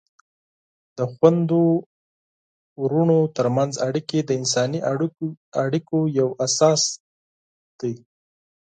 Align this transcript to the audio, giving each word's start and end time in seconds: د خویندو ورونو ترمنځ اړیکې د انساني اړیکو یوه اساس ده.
د 0.97 0.99
خویندو 1.11 1.63
ورونو 2.81 3.17
ترمنځ 3.37 3.73
اړیکې 3.87 4.19
د 4.23 4.29
انساني 4.39 4.79
اړیکو 5.63 5.97
یوه 6.19 6.33
اساس 6.45 6.81
ده. 7.79 7.91